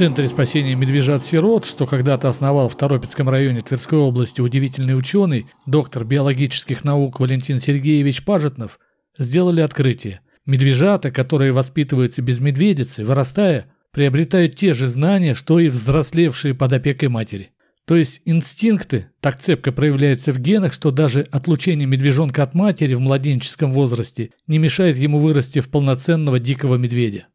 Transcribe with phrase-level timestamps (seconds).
[0.00, 6.84] Центре спасения медвежат-сирот, что когда-то основал в Торопецком районе Тверской области удивительный ученый, доктор биологических
[6.84, 8.80] наук Валентин Сергеевич Пажетнов,
[9.18, 10.22] сделали открытие.
[10.46, 17.10] Медвежата, которые воспитываются без медведицы, вырастая, приобретают те же знания, что и взрослевшие под опекой
[17.10, 17.50] матери.
[17.84, 23.00] То есть инстинкты так цепко проявляются в генах, что даже отлучение медвежонка от матери в
[23.00, 27.26] младенческом возрасте не мешает ему вырасти в полноценного дикого медведя.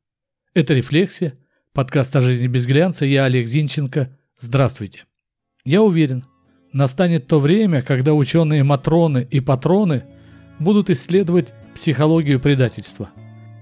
[0.56, 1.36] Это рефлексия–
[1.76, 4.10] Подкаст о жизни без глянца, я Олег Зинченко.
[4.40, 5.04] Здравствуйте.
[5.66, 6.24] Я уверен,
[6.72, 10.06] настанет то время, когда ученые-матроны и патроны
[10.58, 13.10] будут исследовать психологию предательства.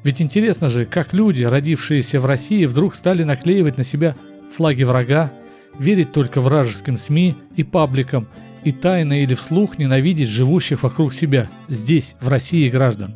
[0.03, 4.15] Ведь интересно же, как люди, родившиеся в России, вдруг стали наклеивать на себя
[4.55, 5.33] флаги врага,
[5.79, 8.27] верить только вражеским СМИ и пабликам
[8.63, 13.15] и тайно или вслух ненавидеть живущих вокруг себя, здесь, в России граждан.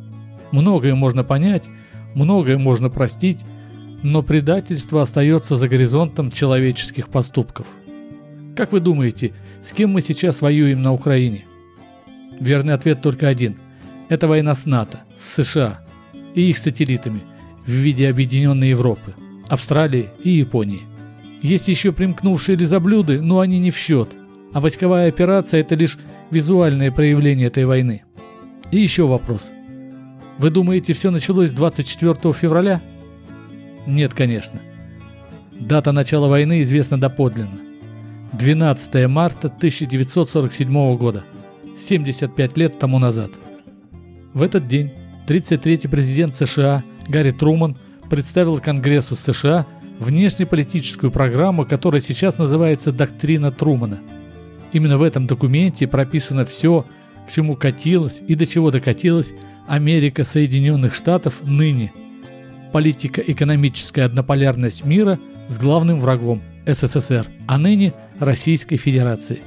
[0.50, 1.68] Многое можно понять,
[2.16, 3.44] многое можно простить,
[4.02, 7.66] но предательство остается за горизонтом человеческих поступков.
[8.56, 9.32] Как вы думаете,
[9.62, 11.44] с кем мы сейчас воюем на Украине?
[12.40, 13.56] Верный ответ только один.
[14.08, 15.80] Это война с НАТО, с США
[16.34, 17.20] и их сателлитами
[17.66, 19.14] в виде Объединенной Европы,
[19.48, 20.82] Австралии и Японии.
[21.42, 24.08] Есть еще примкнувшие лизоблюды, но они не в счет,
[24.52, 25.98] а войсковая операция– это лишь
[26.30, 28.02] визуальное проявление этой войны.
[28.70, 29.50] И еще вопрос.
[30.38, 32.80] Вы думаете, все началось 24 февраля?
[33.88, 34.60] Нет, конечно.
[35.58, 37.58] Дата начала войны известна доподлинно.
[38.34, 41.24] 12 марта 1947 года.
[41.78, 43.30] 75 лет тому назад.
[44.34, 44.92] В этот день
[45.26, 47.78] 33-й президент США Гарри Труман
[48.10, 49.64] представил Конгрессу США
[49.98, 54.00] внешнеполитическую программу, которая сейчас называется «Доктрина Трумана».
[54.74, 56.84] Именно в этом документе прописано все,
[57.26, 59.32] к чему катилась и до чего докатилась
[59.66, 61.90] Америка Соединенных Штатов ныне–
[62.72, 69.40] политико-экономическая однополярность мира с главным врагом СССР, а ныне Российской Федерации.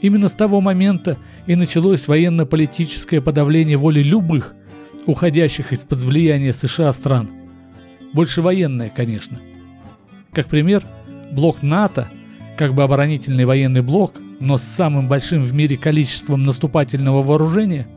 [0.00, 1.16] Именно с того момента
[1.46, 4.54] и началось военно-политическое подавление воли любых,
[5.06, 7.28] уходящих из-под влияния США стран.
[8.12, 9.38] Больше военное, конечно.
[10.32, 10.82] Как пример,
[11.32, 12.08] блок НАТО,
[12.56, 17.88] как бы оборонительный военный блок, но с самым большим в мире количеством наступательного вооружения,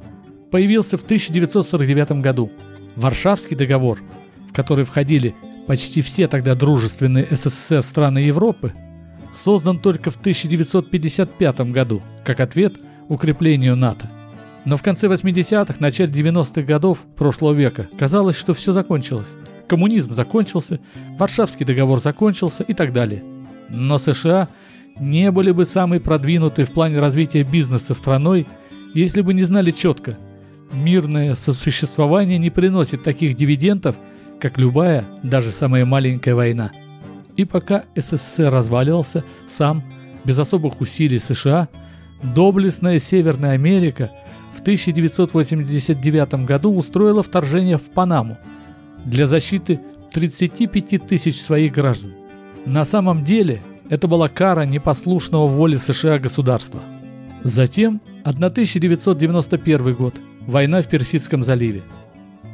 [0.50, 2.52] появился в 1949 году.
[2.96, 4.00] Варшавский договор
[4.52, 5.34] в который входили
[5.66, 8.74] почти все тогда дружественные СССР страны Европы,
[9.34, 12.76] создан только в 1955 году как ответ
[13.08, 14.10] укреплению НАТО.
[14.66, 19.30] Но в конце 80-х, начале 90-х годов прошлого века казалось, что все закончилось.
[19.68, 20.80] Коммунизм закончился,
[21.18, 23.24] Варшавский договор закончился и так далее.
[23.70, 24.50] Но США
[25.00, 28.46] не были бы самой продвинутой в плане развития бизнеса страной,
[28.94, 30.18] если бы не знали четко,
[30.74, 33.96] мирное сосуществование не приносит таких дивидендов–
[34.42, 36.72] как любая, даже самая маленькая война.
[37.38, 39.84] И пока СССР разваливался сам,
[40.26, 41.70] без особых усилий США,
[42.24, 44.10] доблестная Северная Америка
[44.58, 48.38] в 1989 году устроила вторжение в Панаму
[49.06, 49.80] для защиты
[50.12, 52.12] 35 тысяч своих граждан.
[52.66, 56.82] На самом деле это была кара непослушного воле США государства.
[57.44, 60.16] Затем 1991 год.
[60.48, 61.84] Война в Персидском заливе.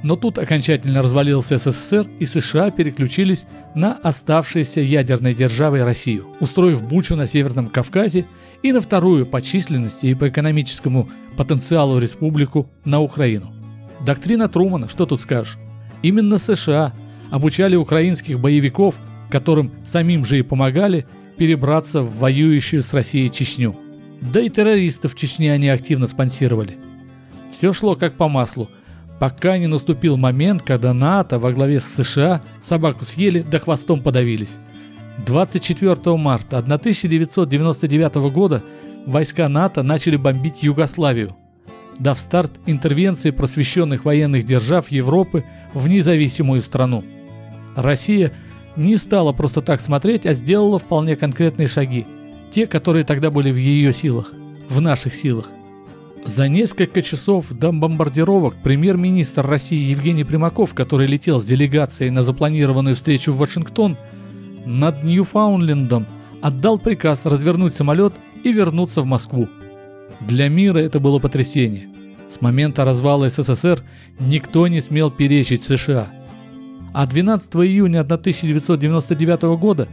[0.04, 7.16] Но тут окончательно развалился СССР, и США переключились на оставшейся ядерной державой Россию, устроив бучу
[7.16, 8.26] на Северном Кавказе
[8.62, 13.52] и на вторую по численности и по экономическому потенциалу республику на Украину.
[14.06, 15.58] Доктрина Трумана, что тут скажешь?
[16.04, 16.94] Именно США
[17.32, 18.96] обучали украинских боевиков,
[19.30, 21.06] которым самим же и помогали,
[21.38, 23.76] перебраться в воюющую с Россией Чечню.
[24.22, 26.78] Да и террористов в Чечне они активно спонсировали.
[27.52, 28.70] Все шло как по маслу–
[29.20, 34.58] пока не наступил момент, когда НАТО во главе с США собаку съели да хвостом подавились.
[35.26, 38.62] 24 марта 1999 года
[39.06, 41.36] войска НАТО начали бомбить Югославию,
[41.98, 47.04] дав старт интервенции просвещенных военных держав Европы в независимую страну.
[47.76, 48.32] Россия
[48.76, 52.06] не стала просто так смотреть, а сделала вполне конкретные шаги,
[52.52, 54.32] те, которые тогда были в ее силах,
[54.70, 55.50] в наших силах.
[56.28, 62.98] За несколько часов до бомбардировок премьер-министр России Евгений Примаков, который летел с делегацией на запланированную
[62.98, 63.96] встречу в Вашингтон,
[64.66, 66.06] над Ньюфаунлендом
[66.42, 68.14] отдал приказ развернуть самолет
[68.44, 69.48] и вернуться в Москву.
[70.20, 71.88] Для мира это было потрясение.
[72.30, 73.82] С момента развала СССР
[74.20, 76.10] никто не смел перечить США.
[76.94, 79.88] А 12 июня 1999 года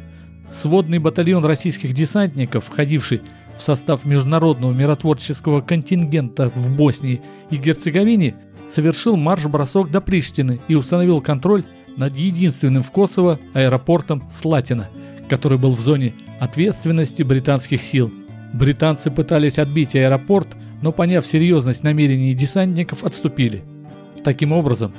[0.50, 3.20] сводный батальон российских десантников, входивший
[3.56, 7.20] в состав международного миротворческого контингента в Боснии
[7.50, 8.34] и Герцеговине
[8.70, 11.64] совершил марш-бросок до Приштины и установил контроль
[11.96, 14.88] над единственным в Косово аэропортом Слатина,
[15.28, 18.10] который был в зоне ответственности британских сил.
[18.52, 20.48] Британцы пытались отбить аэропорт,
[20.82, 23.64] но поняв серьезность намерений десантников, отступили.
[24.24, 24.92] Таким образом,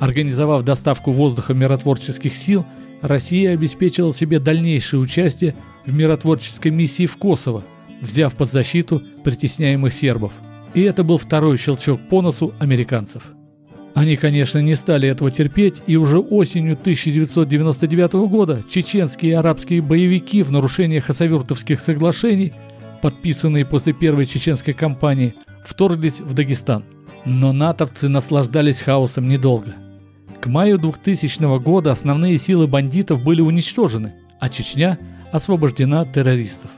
[0.00, 2.64] организовав доставку воздуха миротворческих сил,
[3.02, 5.54] Россия обеспечила себе дальнейшее участие
[5.84, 7.62] в миротворческой миссии в Косово,
[8.04, 10.32] взяв под защиту притесняемых сербов.
[10.74, 13.22] И это был второй щелчок по носу американцев.
[13.94, 20.42] Они, конечно, не стали этого терпеть, и уже осенью 1999 года чеченские и арабские боевики
[20.42, 22.52] в нарушении хасавюртовских соглашений,
[23.02, 25.34] подписанные после первой чеченской кампании,
[25.64, 26.82] вторглись в Дагестан.
[27.24, 29.74] Но натовцы наслаждались хаосом недолго.
[30.40, 34.98] К маю 2000 года основные силы бандитов были уничтожены, а Чечня
[35.32, 36.70] освобождена террористов.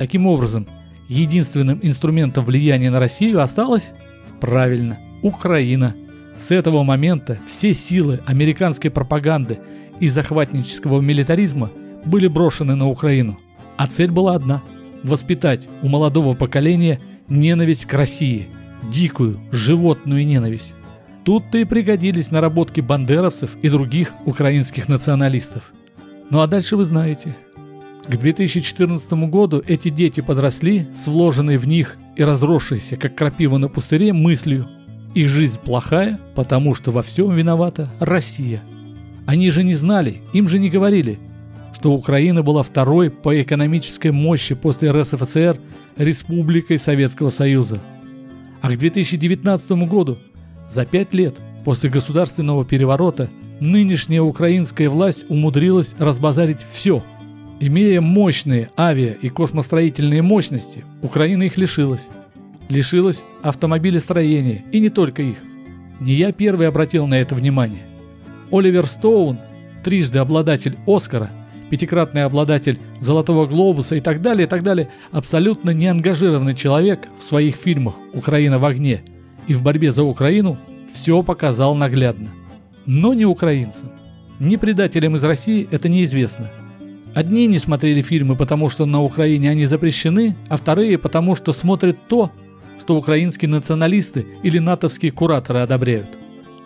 [0.00, 0.66] Таким образом,
[1.10, 3.92] единственным инструментом влияния на Россию осталась,
[4.40, 5.94] правильно, Украина–
[6.38, 9.58] с этого момента все силы американской пропаганды
[10.00, 11.70] и захватнического милитаризма
[12.06, 13.38] были брошены на Украину.
[13.76, 14.62] А цель была одна–
[15.02, 16.98] воспитать у молодого поколения
[17.28, 18.48] ненависть к России,
[18.90, 20.74] дикую, животную ненависть.
[21.24, 25.74] Тут-то и пригодились наработки бандеровцев и других украинских националистов.
[26.30, 27.36] Ну а дальше вы знаете.
[28.06, 33.68] К 2014 году эти дети подросли с вложенной в них и разросшейся, как крапива на
[33.68, 34.66] пустыре, мыслью–
[35.14, 38.62] их жизнь плохая, потому что во всем виновата Россия.
[39.26, 41.18] Они же не знали, им же не говорили,
[41.74, 45.58] что Украина была второй по экономической мощи после РСФСР
[45.96, 47.80] республикой Советского Союза.
[48.60, 50.16] А к 2019 году,
[50.68, 57.02] за пять лет после государственного переворота, нынешняя украинская власть умудрилась разбазарить все.
[57.60, 62.08] Имея мощные авиа- и космостроительные мощности, Украина их лишилась
[62.70, 65.36] лишилась автомобилестроения, и не только их.
[65.98, 67.82] Не я первый обратил на это внимание.
[68.50, 69.38] Оливер Стоун,
[69.84, 71.30] трижды обладатель Оскара,
[71.68, 77.56] пятикратный обладатель Золотого Глобуса и так далее, и так далее, абсолютно неангажированный человек в своих
[77.56, 79.02] фильмах «Украина в огне»
[79.46, 80.56] и в борьбе за Украину
[80.92, 82.28] все показал наглядно.
[82.86, 83.90] Но не украинцам,
[84.38, 86.50] ни предателям из России это неизвестно.
[87.14, 91.96] Одни не смотрели фильмы, потому что на Украине они запрещены, а вторые потому что смотрят
[92.08, 92.30] то,
[92.78, 96.08] что украинские националисты или натовские кураторы одобряют.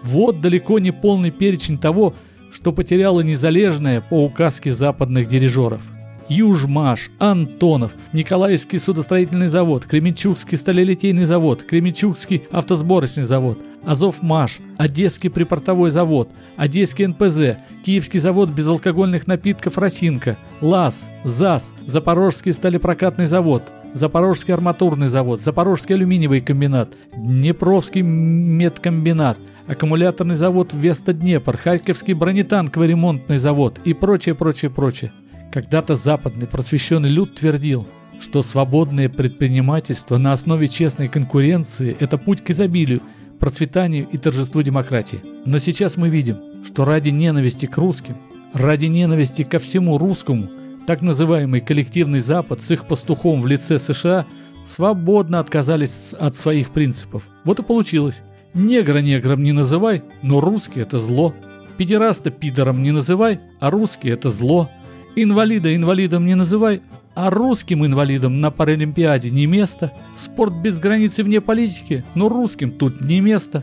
[0.03, 2.15] Вот далеко не полный перечень того,
[2.53, 5.81] что потеряло незалежное по указке западных дирижеров.
[6.29, 16.29] Южмаш, Антонов, Николаевский судостроительный завод, Кременчугский сталелитейный завод, Кременчугский автосборочный завод, Азовмаш, Одесский припортовой завод,
[16.57, 23.63] Одесский НПЗ, Киевский завод безалкогольных напитков «Росинка», ЛАЗ, ЗАЗ, Запорожский сталепрокатный завод–
[23.95, 29.39] Запорожский арматурный завод, Запорожский алюминиевый комбинат, Днепровский медкомбинат,
[29.69, 35.13] аккумуляторный завод Веста-Днепр, Харьковский бронетанковый-ремонтный завод и прочее, прочее, прочее.
[35.53, 37.87] Когда-то западный просвещенный люд твердил,
[38.21, 43.01] что свободное предпринимательство на основе честной конкуренции– это путь к изобилию,
[43.39, 45.21] процветанию и торжеству демократии.
[45.45, 48.17] Но сейчас мы видим, что ради ненависти к русским,
[48.53, 50.49] ради ненависти ко всему русскому–
[50.87, 54.27] так называемый коллективный Запад с их пастухом в лице США
[54.67, 57.23] свободно отказались от своих принципов.
[57.45, 58.23] Вот и получилось.
[58.53, 61.35] Негра негром не называй, но русский это зло.
[61.79, 64.71] Педераста пидором не называй, а русский это зло.
[65.17, 66.83] Инвалида инвалидом не называй,
[67.15, 69.93] а русским инвалидам на Паралимпиаде не место.
[70.17, 73.63] Спорт без границы вне политики, но русским тут не место.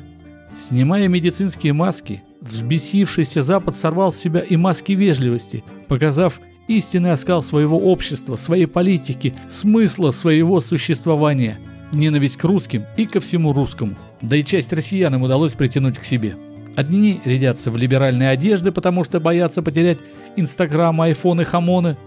[0.57, 7.77] Снимая медицинские маски, взбесившийся Запад сорвал с себя и маски вежливости, показав истинный оскал своего
[7.77, 11.59] общества, своей политики, смысла своего существования,
[11.93, 13.95] ненависть к русским и ко всему русскому.
[14.21, 16.35] Да и часть россиян им удалось притянуть к себе.
[16.75, 19.99] Одни рядятся в либеральные одежды, потому что боятся потерять
[20.37, 21.97] Инстаграм, айфоны, хамоны.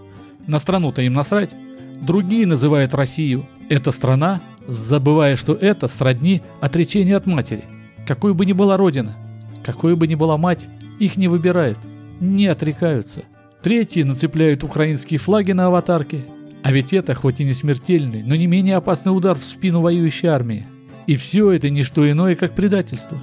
[0.47, 1.55] На страну-то им насрать.
[2.01, 7.63] Другие называют Россию «это страна», забывая, что это сродни отречению от матери.
[8.07, 9.15] Какой бы ни была родина,
[9.63, 10.67] какой бы ни была мать,
[10.99, 11.77] их не выбирают,
[12.19, 13.23] не отрекаются–
[13.65, 16.23] Третьи нацепляют украинские флаги на аватарки.
[16.61, 20.29] А ведь это хоть и не смертельный, но не менее опасный удар в спину воюющей
[20.29, 20.67] армии.
[21.07, 23.17] И все это не что иное, как предательство.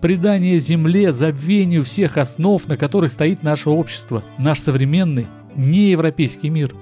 [0.00, 6.74] Предание земле, забвению всех основ, на которых стоит наше общество, наш современный, неевропейский мир.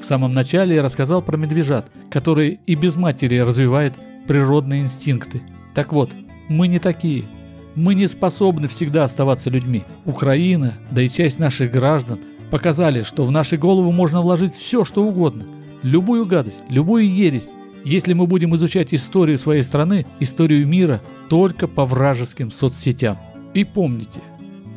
[0.00, 3.94] В самом начале я рассказал про медвежат, которые и без матери развивают
[4.26, 5.42] природные инстинкты.
[5.74, 6.10] Так вот,
[6.48, 7.24] мы не такие–
[7.78, 9.84] мы не способны всегда оставаться людьми.
[10.04, 12.18] Украина, да и часть наших граждан
[12.50, 15.44] показали, что в наши головы можно вложить все, что угодно.
[15.84, 17.50] Любую гадость, любую ересь,
[17.84, 23.16] если мы будем изучать историю своей страны, историю мира, только по вражеским соцсетям.
[23.54, 24.18] И помните,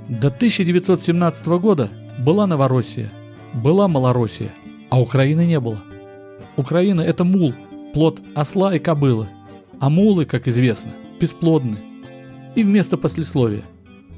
[0.08, 1.90] до 1917 года
[2.20, 3.12] была Новороссия.
[3.54, 4.52] Была Малороссия,
[4.90, 5.78] а Украины не было.
[6.56, 7.54] Украина– это мул,
[7.94, 9.28] плод осла и кобылы.
[9.80, 11.78] А мулы, как известно, бесплодны.
[12.56, 13.64] И вместо послесловия.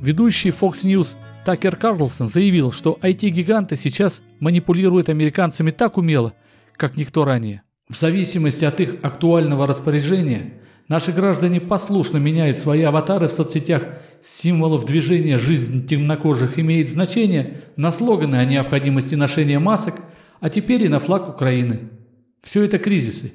[0.02, 6.34] Ведущий Fox News Такер Карлсон заявил, что IT-гиганты сейчас манипулируют американцами так умело,
[6.78, 7.64] как никто ранее.
[7.90, 10.54] В зависимости от их актуального распоряжения,
[10.88, 13.84] наши граждане послушно меняют свои аватары в соцсетях
[14.24, 19.96] символов движения «Жизнь темнокожих имеет значение» на слоганы о необходимости ношения масок,
[20.40, 21.90] а теперь и на флаг Украины.
[22.42, 23.34] Все это кризисы.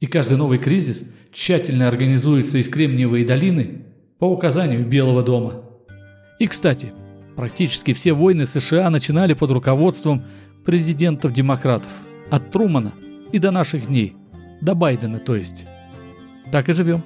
[0.00, 3.84] И каждый новый кризис тщательно организуется из Кремниевой долины
[4.18, 5.62] по указанию Белого дома.
[6.38, 6.92] И, кстати,
[7.34, 10.24] практически все войны США начинали под руководством
[10.64, 11.90] президентов-демократов.
[12.30, 12.92] От Трумана
[13.32, 14.14] и до наших дней.
[14.60, 15.66] До Байдена, то есть.
[16.50, 17.02] Так и живем.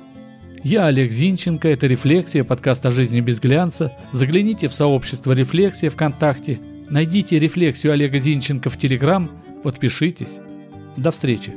[0.62, 3.92] Я Олег Зинченко, это «Рефлексия», подкаст о жизни без глянца.
[4.12, 6.60] Загляните в сообщество «Рефлексия» ВКонтакте.
[6.90, 9.30] Найдите «Рефлексию» Олега Зинченко в Телеграм.
[9.62, 10.36] Подпишитесь.
[10.98, 11.54] До встречи.